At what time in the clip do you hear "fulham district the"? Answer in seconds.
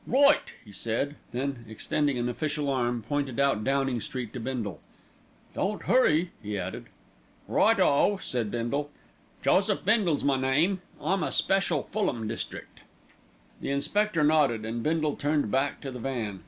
11.83-13.69